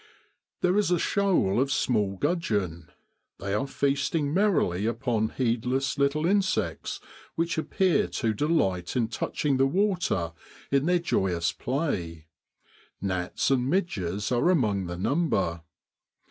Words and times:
There 0.61 0.79
is 0.79 0.89
a 0.89 0.97
shoal 0.97 1.61
of 1.61 1.71
small 1.71 2.15
gudgeon; 2.17 2.89
they 3.37 3.53
are 3.53 3.67
feasting 3.67 4.33
merrily 4.33 4.87
upon 4.87 5.29
heedless 5.37 5.95
little 5.99 6.25
insects 6.25 6.99
which 7.35 7.55
appear 7.55 8.07
to 8.07 8.33
delight 8.33 8.95
in 8.95 9.09
touching 9.09 9.57
the 9.57 9.67
water 9.67 10.33
in 10.71 10.87
their 10.87 10.97
joy 10.97 11.35
ous 11.35 11.51
play: 11.51 12.25
gnats 12.99 13.51
and 13.51 13.69
midges 13.69 14.31
are 14.31 14.49
among 14.49 14.87
the 14.87 14.97
number. 14.97 15.61